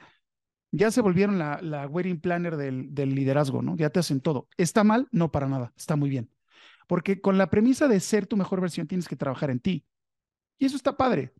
ya 0.71 0.91
se 0.91 1.01
volvieron 1.01 1.39
la, 1.39 1.59
la 1.63 1.87
wedding 1.87 2.21
planner 2.21 2.57
del, 2.57 2.93
del 2.93 3.15
liderazgo, 3.15 3.63
¿no? 3.63 3.75
Ya 3.75 3.89
te 3.89 4.01
hacen 4.01 4.21
todo. 4.21 4.49
¿Está 4.55 4.83
mal? 4.83 5.07
No, 5.11 5.31
para 5.31 5.47
nada, 5.47 5.73
está 5.75 5.95
muy 5.95 6.11
bien. 6.11 6.29
Porque 6.87 7.21
con 7.21 7.37
la 7.37 7.49
premisa 7.49 7.87
de 7.87 7.99
ser 7.99 8.27
tu 8.27 8.37
mejor 8.37 8.61
versión 8.61 8.87
tienes 8.87 9.07
que 9.07 9.15
trabajar 9.15 9.49
en 9.49 9.59
ti. 9.59 9.85
Y 10.57 10.65
eso 10.65 10.75
está 10.75 10.97
padre. 10.97 11.33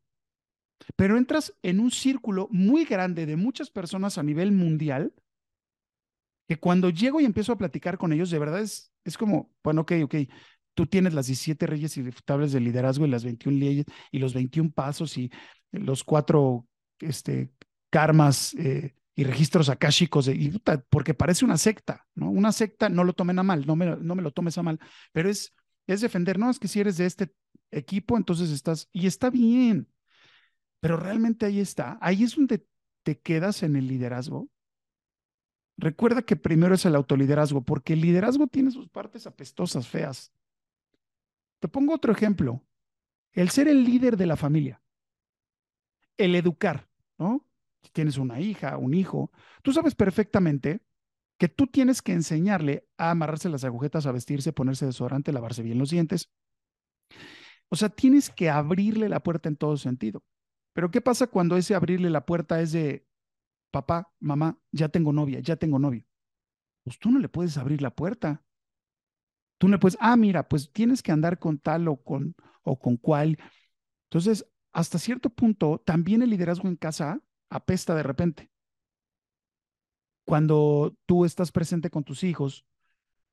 Pero 0.96 1.18
entras 1.18 1.54
en 1.64 1.80
un 1.80 1.92
círculo 1.92 2.48
muy 2.52 2.86
grande 2.86 3.26
de 3.26 3.36
muchas 3.36 3.70
personas 3.70 4.18
a 4.18 4.24
nivel 4.24 4.52
mundial 4.52 5.14
que 6.48 6.58
cuando 6.58 6.90
llego 6.90 7.20
y 7.20 7.26
empiezo 7.26 7.52
a 7.52 7.58
platicar 7.58 7.98
con 7.98 8.14
ellos, 8.14 8.30
de 8.30 8.40
verdad 8.40 8.62
es, 8.62 8.92
es 9.04 9.18
como, 9.18 9.52
bueno, 9.64 9.82
ok, 9.82 9.94
ok, 10.04 10.16
tú 10.74 10.86
tienes 10.86 11.14
las 11.14 11.28
17 11.28 11.66
reyes 11.68 11.98
irrefutables 11.98 12.52
del 12.52 12.64
liderazgo 12.64 13.06
y 13.06 13.10
las 13.10 13.24
21 13.24 13.58
leyes 13.58 13.86
y 14.12 14.20
los 14.20 14.34
21 14.34 14.72
pasos 14.72 15.18
y 15.18 15.32
los 15.72 16.04
cuatro 16.04 16.68
este, 17.00 17.52
karmas 17.90 18.54
eh, 18.54 18.94
y 19.18 19.24
registros 19.24 19.68
akáshicos, 19.70 20.28
de, 20.28 20.62
porque 20.92 21.16
parece 21.16 21.44
una 21.44 21.58
secta, 21.58 22.06
¿no? 22.14 22.30
Una 22.30 22.52
secta, 22.52 22.88
no 22.88 23.04
lo 23.04 23.14
tomen 23.14 23.40
a 23.40 23.44
mal, 23.44 23.66
no 23.66 23.76
me, 23.76 23.98
no 23.98 24.14
me 24.14 24.22
lo 24.22 24.30
tomes 24.30 24.60
a 24.60 24.64
mal, 24.64 24.80
pero 25.12 25.28
es, 25.28 25.56
es 25.88 26.02
defender, 26.02 26.38
no, 26.38 26.52
es 26.52 26.60
que 26.60 26.68
si 26.68 26.80
eres 26.80 26.98
de 26.98 27.08
este 27.08 27.34
equipo, 27.72 28.16
entonces 28.16 28.52
estás, 28.52 28.90
y 28.94 29.08
está 29.08 29.32
bien, 29.32 29.92
pero 30.80 30.98
realmente 30.98 31.48
ahí 31.48 31.60
está, 31.60 31.98
ahí 32.00 32.24
es 32.24 32.36
donde 32.36 32.64
te 33.02 33.20
quedas 33.20 33.64
en 33.64 33.76
el 33.76 33.88
liderazgo. 33.88 34.52
Recuerda 35.78 36.22
que 36.22 36.36
primero 36.36 36.76
es 36.76 36.86
el 36.86 36.96
autoliderazgo, 36.96 37.64
porque 37.64 37.94
el 37.94 38.02
liderazgo 38.02 38.46
tiene 38.46 38.70
sus 38.70 38.88
partes 38.88 39.26
apestosas, 39.26 39.88
feas. 39.88 40.32
Te 41.60 41.68
pongo 41.68 41.96
otro 41.96 42.12
ejemplo, 42.12 42.64
el 43.32 43.50
ser 43.50 43.68
el 43.68 43.84
líder 43.84 44.16
de 44.16 44.28
la 44.28 44.38
familia, 44.38 44.80
el 46.18 46.36
educar, 46.36 46.88
¿no? 47.18 47.47
Si 47.88 47.94
tienes 47.94 48.18
una 48.18 48.40
hija, 48.40 48.78
un 48.78 48.94
hijo, 48.94 49.32
tú 49.64 49.72
sabes 49.72 49.96
perfectamente 49.96 50.82
que 51.38 51.48
tú 51.48 51.68
tienes 51.68 52.02
que 52.02 52.14
enseñarle 52.14 52.88
a 52.98 53.12
amarrarse 53.12 53.50
las 53.50 53.64
agujetas, 53.64 54.06
a 54.06 54.12
vestirse, 54.12 54.54
ponerse 54.54 54.86
desodorante, 54.86 55.32
lavarse 55.32 55.64
bien 55.64 55.78
los 55.78 55.90
dientes. 55.90 56.30
O 57.70 57.76
sea, 57.76 57.90
tienes 57.90 58.30
que 58.30 58.50
abrirle 58.50 59.08
la 59.10 59.22
puerta 59.22 59.50
en 59.50 59.56
todo 59.56 59.78
sentido. 59.78 60.24
Pero 60.74 60.92
¿qué 60.92 61.02
pasa 61.02 61.28
cuando 61.28 61.58
ese 61.58 61.76
abrirle 61.76 62.10
la 62.10 62.26
puerta 62.26 62.62
es 62.62 62.72
de, 62.72 63.06
papá, 63.72 64.14
mamá, 64.20 64.60
ya 64.72 64.90
tengo 64.90 65.14
novia, 65.14 65.40
ya 65.40 65.56
tengo 65.56 65.80
novio? 65.80 66.04
Pues 66.84 67.00
tú 67.00 67.12
no 67.12 67.20
le 67.20 67.30
puedes 67.30 67.58
abrir 67.58 67.82
la 67.82 67.92
puerta. 67.92 68.44
Tú 69.58 69.68
no 69.68 69.74
le 69.74 69.80
puedes, 69.80 69.98
ah, 70.00 70.16
mira, 70.18 70.48
pues 70.48 70.72
tienes 70.72 71.02
que 71.02 71.12
andar 71.12 71.40
con 71.40 71.58
tal 71.60 71.88
o 71.88 71.98
con, 71.98 72.36
o 72.64 72.78
con 72.80 72.98
cual. 72.98 73.38
Entonces, 74.10 74.46
hasta 74.72 75.00
cierto 75.00 75.30
punto, 75.30 75.82
también 75.86 76.22
el 76.22 76.30
liderazgo 76.30 76.68
en 76.68 76.76
casa 76.76 77.22
apesta 77.50 77.96
de 77.96 78.04
repente. 78.04 78.52
Cuando 80.26 80.96
tú 81.06 81.26
estás 81.26 81.52
presente 81.52 81.90
con 81.90 82.04
tus 82.04 82.24
hijos 82.24 82.66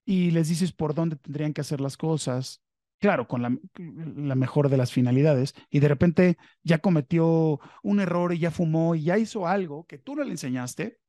y 0.04 0.30
les 0.30 0.48
dices 0.48 0.72
por 0.72 0.94
dónde 0.94 1.16
tendrían 1.16 1.52
que 1.52 1.60
hacer 1.60 1.80
las 1.80 1.96
cosas, 1.96 2.62
claro, 2.98 3.26
con 3.26 3.42
la, 3.42 4.34
mejor 4.34 4.68
de 4.68 4.76
las 4.76 4.92
finalidades, 4.92 5.54
y 5.70 5.80
de 5.80 5.88
repente 5.88 6.38
ya 6.62 6.78
cometió 6.78 7.60
un 7.82 8.00
error 8.00 8.32
y 8.32 8.38
ya 8.38 8.50
fumó 8.50 8.94
y 8.94 9.02
ya 9.02 9.18
hizo 9.18 9.46
algo 9.46 9.86
que 9.86 9.98
tú 9.98 10.14
no 10.14 10.24
le 10.24 10.30
enseñaste, 10.30 11.00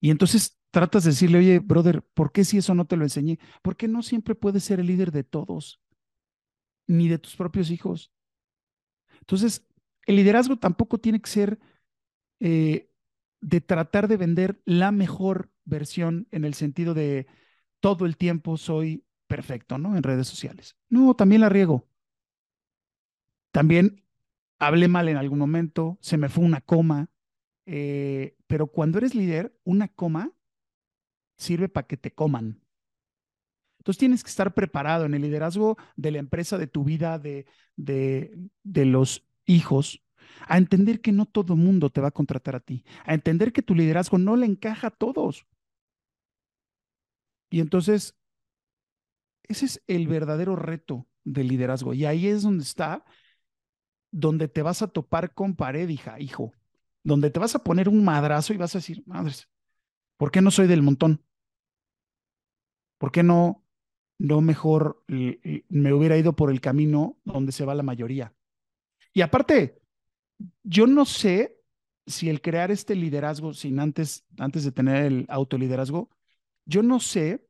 y 0.00 0.10
entonces 0.10 0.58
tratas 0.70 1.04
de 1.04 1.10
decirle, 1.10 1.38
oye, 1.38 1.58
brother, 1.60 2.02
¿por 2.02 2.32
qué 2.32 2.44
si 2.44 2.58
eso 2.58 2.74
no 2.74 2.86
te 2.86 2.96
lo 2.96 3.04
enseñé? 3.04 3.38
Porque 3.62 3.88
no 3.88 4.02
siempre 4.02 4.34
puedes 4.34 4.64
ser 4.64 4.80
el 4.80 4.86
líder 4.86 5.12
de 5.12 5.24
todos, 5.24 5.80
ni 6.86 7.08
de 7.08 7.18
tus 7.18 7.36
propios 7.36 7.70
hijos. 7.70 8.12
Entonces, 9.20 9.66
el 10.04 10.16
liderazgo 10.16 10.58
tampoco 10.58 10.98
tiene 10.98 11.20
que 11.20 11.30
ser 11.30 11.58
eh, 12.40 12.90
de 13.40 13.60
tratar 13.60 14.08
de 14.08 14.16
vender 14.16 14.60
la 14.64 14.92
mejor 14.92 15.50
versión 15.64 16.28
en 16.30 16.44
el 16.44 16.54
sentido 16.54 16.94
de 16.94 17.26
todo 17.80 18.06
el 18.06 18.16
tiempo 18.16 18.56
soy 18.56 19.04
perfecto, 19.26 19.78
¿no? 19.78 19.96
En 19.96 20.02
redes 20.02 20.28
sociales. 20.28 20.76
No, 20.88 21.14
también 21.14 21.40
la 21.40 21.48
riego. 21.48 21.86
También 23.50 24.04
hablé 24.58 24.88
mal 24.88 25.08
en 25.08 25.16
algún 25.16 25.38
momento, 25.38 25.98
se 26.00 26.16
me 26.16 26.28
fue 26.28 26.44
una 26.44 26.60
coma, 26.60 27.10
eh, 27.66 28.36
pero 28.46 28.68
cuando 28.68 28.98
eres 28.98 29.14
líder, 29.14 29.58
una 29.64 29.88
coma 29.88 30.32
sirve 31.36 31.68
para 31.68 31.86
que 31.86 31.96
te 31.96 32.12
coman. 32.12 32.60
Entonces 33.78 33.98
tienes 33.98 34.24
que 34.24 34.30
estar 34.30 34.54
preparado 34.54 35.04
en 35.04 35.14
el 35.14 35.22
liderazgo 35.22 35.76
de 35.96 36.10
la 36.10 36.18
empresa, 36.18 36.56
de 36.56 36.66
tu 36.66 36.84
vida, 36.84 37.18
de, 37.18 37.46
de, 37.76 38.34
de 38.62 38.84
los 38.86 39.26
hijos 39.44 40.03
a 40.46 40.58
entender 40.58 41.00
que 41.00 41.12
no 41.12 41.26
todo 41.26 41.56
mundo 41.56 41.90
te 41.90 42.00
va 42.00 42.08
a 42.08 42.12
contratar 42.12 42.56
a 42.56 42.60
ti, 42.60 42.84
a 43.04 43.14
entender 43.14 43.52
que 43.52 43.62
tu 43.62 43.74
liderazgo 43.74 44.18
no 44.18 44.36
le 44.36 44.46
encaja 44.46 44.88
a 44.88 44.90
todos. 44.90 45.46
Y 47.50 47.60
entonces, 47.60 48.16
ese 49.44 49.66
es 49.66 49.82
el 49.86 50.08
verdadero 50.08 50.56
reto 50.56 51.06
del 51.24 51.48
liderazgo. 51.48 51.94
Y 51.94 52.04
ahí 52.04 52.26
es 52.26 52.42
donde 52.42 52.64
está, 52.64 53.04
donde 54.10 54.48
te 54.48 54.62
vas 54.62 54.82
a 54.82 54.88
topar 54.88 55.34
con 55.34 55.54
pared, 55.56 55.88
hija, 55.88 56.20
hijo, 56.20 56.52
donde 57.02 57.30
te 57.30 57.40
vas 57.40 57.54
a 57.54 57.62
poner 57.64 57.88
un 57.88 58.04
madrazo 58.04 58.52
y 58.52 58.56
vas 58.56 58.74
a 58.74 58.78
decir, 58.78 59.02
madres, 59.06 59.48
¿por 60.16 60.30
qué 60.30 60.40
no 60.40 60.50
soy 60.50 60.66
del 60.66 60.82
montón? 60.82 61.22
¿Por 62.98 63.12
qué 63.12 63.22
no, 63.22 63.64
no 64.18 64.40
mejor 64.40 65.04
me 65.06 65.92
hubiera 65.92 66.16
ido 66.16 66.34
por 66.34 66.50
el 66.50 66.60
camino 66.60 67.18
donde 67.24 67.52
se 67.52 67.64
va 67.64 67.74
la 67.74 67.82
mayoría? 67.82 68.34
Y 69.12 69.20
aparte, 69.20 69.80
yo 70.62 70.86
no 70.86 71.04
sé 71.04 71.56
si 72.06 72.28
el 72.28 72.40
crear 72.40 72.70
este 72.70 72.94
liderazgo 72.94 73.54
sin 73.54 73.80
antes, 73.80 74.24
antes 74.38 74.64
de 74.64 74.72
tener 74.72 75.04
el 75.04 75.26
autoliderazgo, 75.28 76.10
yo 76.66 76.82
no 76.82 77.00
sé 77.00 77.46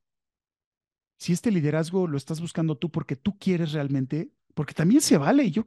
si 1.18 1.32
este 1.32 1.50
liderazgo 1.50 2.06
lo 2.06 2.16
estás 2.16 2.40
buscando 2.40 2.76
tú 2.76 2.90
porque 2.90 3.16
tú 3.16 3.38
quieres 3.38 3.72
realmente, 3.72 4.30
porque 4.54 4.74
también 4.74 5.00
se 5.00 5.16
vale. 5.16 5.50
Yo 5.50 5.66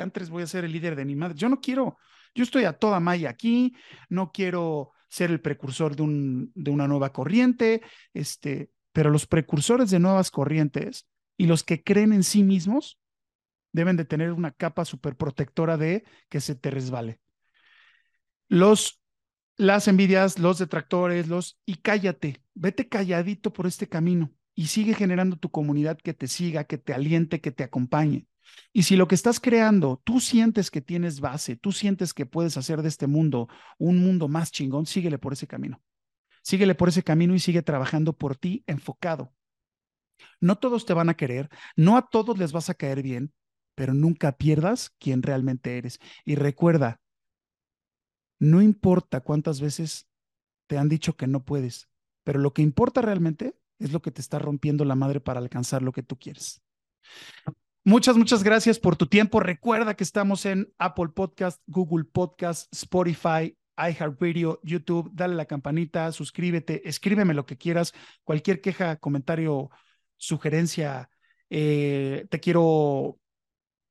antes 0.00 0.30
voy 0.30 0.42
a 0.42 0.46
ser 0.46 0.64
el 0.64 0.72
líder 0.72 0.96
de 0.96 1.04
mi 1.04 1.16
madre. 1.16 1.36
Yo 1.36 1.48
no 1.48 1.60
quiero, 1.60 1.98
yo 2.34 2.42
estoy 2.42 2.64
a 2.64 2.72
toda 2.72 3.00
malla 3.00 3.30
aquí, 3.30 3.74
no 4.08 4.32
quiero 4.32 4.92
ser 5.08 5.30
el 5.30 5.40
precursor 5.40 5.96
de, 5.96 6.02
un, 6.02 6.52
de 6.54 6.70
una 6.70 6.88
nueva 6.88 7.12
corriente, 7.12 7.82
este, 8.12 8.70
pero 8.92 9.10
los 9.10 9.26
precursores 9.26 9.90
de 9.90 10.00
nuevas 10.00 10.30
corrientes 10.30 11.06
y 11.36 11.46
los 11.46 11.62
que 11.62 11.82
creen 11.82 12.12
en 12.12 12.24
sí 12.24 12.42
mismos 12.42 12.98
deben 13.76 13.96
de 13.96 14.06
tener 14.06 14.32
una 14.32 14.52
capa 14.52 14.84
súper 14.84 15.16
protectora 15.16 15.76
de 15.76 16.04
que 16.30 16.40
se 16.40 16.54
te 16.54 16.70
resbale. 16.70 17.20
Los, 18.48 19.02
las 19.56 19.86
envidias, 19.86 20.38
los 20.38 20.58
detractores, 20.58 21.28
los, 21.28 21.60
y 21.66 21.76
cállate, 21.76 22.42
vete 22.54 22.88
calladito 22.88 23.52
por 23.52 23.66
este 23.66 23.86
camino 23.86 24.32
y 24.54 24.68
sigue 24.68 24.94
generando 24.94 25.36
tu 25.36 25.50
comunidad 25.50 25.98
que 25.98 26.14
te 26.14 26.26
siga, 26.26 26.64
que 26.64 26.78
te 26.78 26.94
aliente, 26.94 27.42
que 27.42 27.52
te 27.52 27.64
acompañe. 27.64 28.26
Y 28.72 28.84
si 28.84 28.96
lo 28.96 29.08
que 29.08 29.14
estás 29.14 29.40
creando, 29.40 30.00
tú 30.04 30.20
sientes 30.20 30.70
que 30.70 30.80
tienes 30.80 31.20
base, 31.20 31.56
tú 31.56 31.70
sientes 31.70 32.14
que 32.14 32.24
puedes 32.24 32.56
hacer 32.56 32.80
de 32.80 32.88
este 32.88 33.06
mundo 33.06 33.48
un 33.76 33.98
mundo 33.98 34.26
más 34.28 34.52
chingón, 34.52 34.86
síguele 34.86 35.18
por 35.18 35.34
ese 35.34 35.46
camino. 35.46 35.82
Síguele 36.42 36.74
por 36.74 36.88
ese 36.88 37.02
camino 37.02 37.34
y 37.34 37.40
sigue 37.40 37.60
trabajando 37.60 38.14
por 38.14 38.36
ti 38.36 38.64
enfocado. 38.66 39.34
No 40.40 40.56
todos 40.56 40.86
te 40.86 40.94
van 40.94 41.10
a 41.10 41.14
querer, 41.14 41.50
no 41.76 41.98
a 41.98 42.08
todos 42.08 42.38
les 42.38 42.52
vas 42.52 42.70
a 42.70 42.74
caer 42.74 43.02
bien, 43.02 43.34
pero 43.76 43.94
nunca 43.94 44.32
pierdas 44.32 44.90
quién 44.98 45.22
realmente 45.22 45.78
eres. 45.78 46.00
Y 46.24 46.34
recuerda, 46.34 47.00
no 48.40 48.60
importa 48.60 49.20
cuántas 49.20 49.60
veces 49.60 50.08
te 50.66 50.78
han 50.78 50.88
dicho 50.88 51.16
que 51.16 51.28
no 51.28 51.44
puedes, 51.44 51.88
pero 52.24 52.40
lo 52.40 52.52
que 52.52 52.62
importa 52.62 53.02
realmente 53.02 53.54
es 53.78 53.92
lo 53.92 54.02
que 54.02 54.10
te 54.10 54.20
está 54.20 54.40
rompiendo 54.40 54.84
la 54.84 54.96
madre 54.96 55.20
para 55.20 55.38
alcanzar 55.38 55.82
lo 55.82 55.92
que 55.92 56.02
tú 56.02 56.18
quieres. 56.18 56.62
Muchas, 57.84 58.16
muchas 58.16 58.42
gracias 58.42 58.80
por 58.80 58.96
tu 58.96 59.06
tiempo. 59.06 59.38
Recuerda 59.38 59.94
que 59.94 60.02
estamos 60.02 60.44
en 60.44 60.72
Apple 60.78 61.10
Podcast, 61.14 61.62
Google 61.66 62.04
Podcast, 62.04 62.72
Spotify, 62.72 63.56
iHeartRadio, 63.76 64.58
YouTube. 64.64 65.10
Dale 65.12 65.36
la 65.36 65.44
campanita, 65.44 66.10
suscríbete, 66.10 66.88
escríbeme 66.88 67.34
lo 67.34 67.46
que 67.46 67.56
quieras. 67.56 67.92
Cualquier 68.24 68.60
queja, 68.60 68.96
comentario, 68.96 69.70
sugerencia. 70.16 71.10
Eh, 71.48 72.26
te 72.28 72.40
quiero 72.40 73.20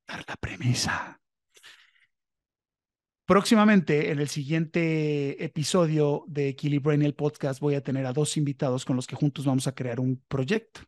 dar 0.06 0.24
la 0.28 0.36
premisa. 0.36 1.20
Próximamente, 3.24 4.12
en 4.12 4.20
el 4.20 4.28
siguiente 4.28 5.44
episodio 5.44 6.24
de 6.28 6.56
Brain 6.80 7.02
el 7.02 7.14
podcast, 7.14 7.58
voy 7.58 7.74
a 7.74 7.82
tener 7.82 8.06
a 8.06 8.12
dos 8.12 8.36
invitados 8.36 8.84
con 8.84 8.94
los 8.94 9.06
que 9.08 9.16
juntos 9.16 9.44
vamos 9.44 9.66
a 9.66 9.74
crear 9.74 9.98
un 9.98 10.22
proyecto. 10.28 10.82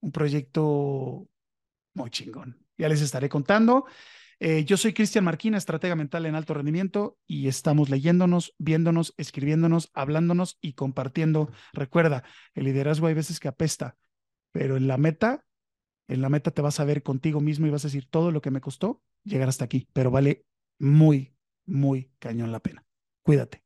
Un 0.00 0.12
proyecto 0.12 1.28
muy 1.94 2.10
chingón. 2.10 2.64
Ya 2.78 2.88
les 2.88 3.00
estaré 3.00 3.28
contando. 3.28 3.86
Eh, 4.38 4.64
yo 4.64 4.76
soy 4.76 4.92
Cristian 4.92 5.24
Marquina, 5.24 5.58
estratega 5.58 5.96
mental 5.96 6.26
en 6.26 6.34
alto 6.34 6.54
rendimiento, 6.54 7.18
y 7.26 7.48
estamos 7.48 7.88
leyéndonos, 7.88 8.54
viéndonos, 8.58 9.14
escribiéndonos, 9.16 9.90
hablándonos 9.92 10.58
y 10.60 10.74
compartiendo. 10.74 11.50
Recuerda, 11.72 12.24
el 12.54 12.64
liderazgo 12.64 13.06
hay 13.06 13.14
veces 13.14 13.40
que 13.40 13.48
apesta, 13.48 13.96
pero 14.52 14.76
en 14.76 14.86
la 14.86 14.98
meta, 14.98 15.44
en 16.08 16.22
la 16.22 16.28
meta 16.28 16.50
te 16.50 16.62
vas 16.62 16.80
a 16.80 16.84
ver 16.84 17.02
contigo 17.02 17.40
mismo 17.40 17.66
y 17.66 17.70
vas 17.70 17.84
a 17.84 17.88
decir 17.88 18.06
todo 18.08 18.30
lo 18.30 18.40
que 18.42 18.50
me 18.50 18.60
costó 18.60 19.02
llegar 19.24 19.48
hasta 19.48 19.64
aquí, 19.64 19.88
pero 19.92 20.10
vale 20.10 20.46
muy, 20.78 21.34
muy 21.66 22.10
cañón 22.18 22.52
la 22.52 22.60
pena. 22.60 22.84
Cuídate. 23.22 23.63